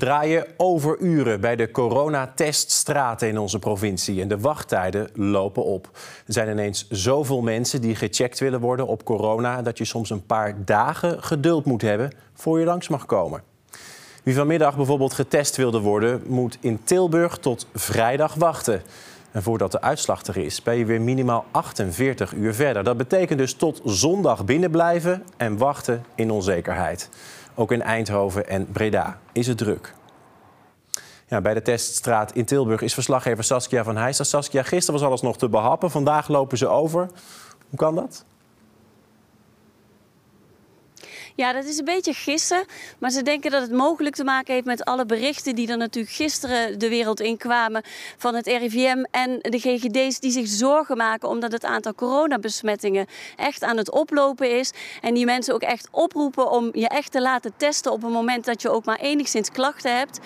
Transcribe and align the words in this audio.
draaien 0.00 0.46
overuren 0.56 1.40
bij 1.40 1.56
de 1.56 1.70
coronateststraten 1.70 3.28
in 3.28 3.38
onze 3.38 3.58
provincie. 3.58 4.20
En 4.20 4.28
de 4.28 4.38
wachttijden 4.38 5.08
lopen 5.14 5.64
op. 5.64 5.88
Er 6.26 6.32
zijn 6.32 6.48
ineens 6.48 6.86
zoveel 6.88 7.42
mensen 7.42 7.80
die 7.80 7.94
gecheckt 7.94 8.38
willen 8.38 8.60
worden 8.60 8.86
op 8.86 9.04
corona... 9.04 9.62
dat 9.62 9.78
je 9.78 9.84
soms 9.84 10.10
een 10.10 10.26
paar 10.26 10.64
dagen 10.64 11.22
geduld 11.22 11.64
moet 11.64 11.82
hebben 11.82 12.12
voor 12.34 12.58
je 12.58 12.64
langs 12.64 12.88
mag 12.88 13.06
komen. 13.06 13.42
Wie 14.22 14.34
vanmiddag 14.34 14.76
bijvoorbeeld 14.76 15.12
getest 15.12 15.56
wilde 15.56 15.80
worden... 15.80 16.22
moet 16.26 16.58
in 16.60 16.80
Tilburg 16.84 17.38
tot 17.38 17.66
vrijdag 17.74 18.34
wachten. 18.34 18.82
En 19.30 19.42
voordat 19.42 19.72
de 19.72 19.80
uitslag 19.80 20.22
er 20.26 20.36
is, 20.36 20.62
ben 20.62 20.76
je 20.76 20.84
weer 20.84 21.00
minimaal 21.00 21.44
48 21.50 22.32
uur 22.34 22.54
verder. 22.54 22.84
Dat 22.84 22.96
betekent 22.96 23.38
dus 23.38 23.54
tot 23.54 23.80
zondag 23.84 24.44
binnenblijven 24.44 25.22
en 25.36 25.56
wachten 25.56 26.04
in 26.14 26.30
onzekerheid. 26.30 27.08
Ook 27.54 27.72
in 27.72 27.82
Eindhoven 27.82 28.48
en 28.48 28.72
Breda 28.72 29.18
is 29.32 29.46
het 29.46 29.58
druk. 29.58 29.94
Ja, 31.26 31.40
bij 31.40 31.54
de 31.54 31.62
teststraat 31.62 32.32
in 32.32 32.44
Tilburg 32.44 32.80
is 32.80 32.94
verslaggever 32.94 33.44
Saskia 33.44 33.84
van 33.84 33.96
Heijs. 33.96 34.28
Saskia, 34.28 34.62
gisteren 34.62 35.00
was 35.00 35.08
alles 35.08 35.20
nog 35.20 35.38
te 35.38 35.48
behappen. 35.48 35.90
Vandaag 35.90 36.28
lopen 36.28 36.58
ze 36.58 36.68
over. 36.68 37.10
Hoe 37.68 37.78
kan 37.78 37.94
dat? 37.94 38.24
Ja, 41.40 41.52
dat 41.52 41.64
is 41.64 41.78
een 41.78 41.84
beetje 41.84 42.12
gissen. 42.12 42.64
Maar 42.98 43.10
ze 43.10 43.22
denken 43.22 43.50
dat 43.50 43.62
het 43.62 43.72
mogelijk 43.72 44.14
te 44.14 44.24
maken 44.24 44.54
heeft 44.54 44.66
met 44.66 44.84
alle 44.84 45.06
berichten 45.06 45.54
die 45.54 45.68
er 45.68 45.76
natuurlijk 45.76 46.14
gisteren 46.14 46.78
de 46.78 46.88
wereld 46.88 47.20
in 47.20 47.36
kwamen 47.36 47.82
van 48.16 48.34
het 48.34 48.46
RIVM 48.46 49.04
en 49.10 49.38
de 49.40 49.58
GGD's 49.58 50.20
die 50.20 50.30
zich 50.30 50.48
zorgen 50.48 50.96
maken 50.96 51.28
omdat 51.28 51.52
het 51.52 51.64
aantal 51.64 51.94
coronabesmettingen 51.94 53.06
echt 53.36 53.62
aan 53.62 53.76
het 53.76 53.90
oplopen 53.90 54.58
is. 54.58 54.72
En 55.00 55.14
die 55.14 55.24
mensen 55.24 55.54
ook 55.54 55.62
echt 55.62 55.88
oproepen 55.90 56.50
om 56.50 56.68
je 56.72 56.88
echt 56.88 57.12
te 57.12 57.20
laten 57.20 57.52
testen 57.56 57.92
op 57.92 58.02
het 58.02 58.12
moment 58.12 58.44
dat 58.44 58.62
je 58.62 58.70
ook 58.70 58.84
maar 58.84 59.00
enigszins 59.00 59.50
klachten 59.50 59.96
hebt. 59.96 60.18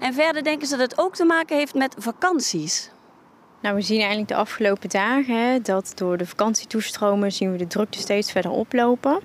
En 0.00 0.14
verder 0.14 0.42
denken 0.42 0.66
ze 0.66 0.76
dat 0.76 0.90
het 0.90 1.00
ook 1.00 1.14
te 1.14 1.24
maken 1.24 1.56
heeft 1.56 1.74
met 1.74 1.94
vakanties. 1.98 2.90
Nou, 3.62 3.74
we 3.74 3.80
zien 3.80 3.98
eigenlijk 3.98 4.28
de 4.28 4.34
afgelopen 4.34 4.88
dagen 4.88 5.62
dat 5.62 5.92
door 5.94 6.16
de 6.16 6.26
vakantietoestromen 6.26 7.32
zien 7.32 7.52
we 7.52 7.58
de 7.58 7.66
drukte 7.66 7.98
steeds 7.98 8.32
verder 8.32 8.50
oplopen. 8.50 9.20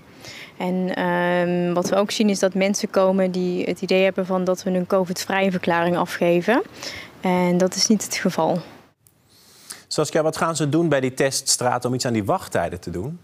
En 0.58 1.04
um, 1.04 1.74
wat 1.74 1.90
we 1.90 1.96
ook 1.96 2.12
zien 2.12 2.30
is 2.30 2.40
dat 2.40 2.54
mensen 2.54 2.90
komen 2.90 3.32
die 3.32 3.64
het 3.64 3.82
idee 3.82 4.04
hebben 4.04 4.26
van 4.26 4.44
dat 4.44 4.64
we 4.64 4.70
een 4.70 4.88
COVID-vrije 4.88 5.52
verklaring 5.52 5.98
afgeven. 5.98 6.62
En 7.22 7.58
dat 7.58 7.76
is 7.76 7.88
niet 7.88 8.04
het 8.04 8.16
geval. 8.16 8.62
Saskia, 9.88 10.24
wat 10.24 10.38
gaan 10.38 10.56
ze 10.56 10.70
doen 10.70 10.90
bij 10.90 11.00
die 11.00 11.14
teststraat 11.14 11.86
om 11.86 11.94
iets 11.94 12.06
aan 12.06 12.14
die 12.14 12.26
wachttijden 12.26 12.80
te 12.80 12.90
doen? 12.90 13.20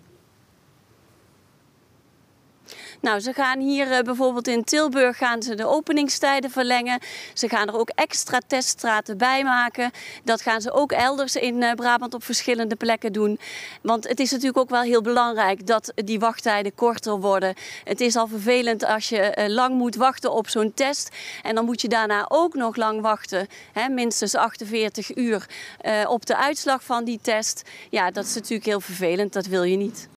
Nou, 3.02 3.20
ze 3.20 3.34
gaan 3.34 3.60
hier 3.60 3.92
uh, 3.92 4.00
bijvoorbeeld 4.00 4.48
in 4.48 4.64
Tilburg 4.64 5.18
gaan 5.18 5.44
ze 5.44 5.56
de 5.56 5.66
openingstijden 5.66 6.52
verlengen. 6.52 7.00
Ze 7.34 7.50
gaan 7.50 7.68
er 7.68 7.80
ook 7.80 7.90
extra 7.90 8.40
teststraten 8.48 9.18
bij 9.18 9.44
maken. 9.44 9.92
Dat 10.24 10.42
gaan 10.42 10.62
ze 10.62 10.72
ook 10.72 10.92
elders 10.92 11.36
in 11.36 11.62
uh, 11.62 11.72
Brabant 11.72 12.14
op 12.14 12.24
verschillende 12.24 12.76
plekken 12.76 13.14
doen. 13.14 13.40
Want 13.82 14.08
het 14.08 14.20
is 14.20 14.32
natuurlijk 14.32 14.58
ook 14.58 14.70
wel 14.70 14.82
heel 14.82 15.02
belangrijk 15.02 15.68
dat 15.68 15.92
die 15.96 16.20
wachttijden 16.20 16.76
korter 16.76 17.20
worden. 17.20 17.54
Het 17.84 18.02
is 18.02 18.16
al 18.16 18.28
vervelend 18.28 18.86
als 18.86 19.10
je 19.10 19.36
uh, 19.38 19.48
lang 19.48 19.76
moet 19.76 19.96
wachten 19.96 20.32
op 20.32 20.50
zo'n 20.50 20.74
test. 20.74 21.10
En 21.44 21.56
dan 21.56 21.66
moet 21.66 21.82
je 21.82 21.88
daarna 21.88 22.26
ook 22.28 22.54
nog 22.54 22.76
lang 22.76 23.02
wachten. 23.02 23.48
Hè, 23.72 23.90
minstens 23.90 24.36
48 24.36 25.16
uur 25.16 25.48
op 26.08 26.26
de 26.26 26.38
uitslag 26.38 26.84
van 26.84 27.04
die 27.04 27.20
test. 27.22 27.70
Ja, 27.90 28.12
dat 28.12 28.26
is 28.26 28.34
natuurlijk 28.34 28.66
heel 28.66 28.82
vervelend. 28.82 29.34
Dat 29.34 29.46
wil 29.46 29.64
je 29.64 29.78
niet. 29.78 30.10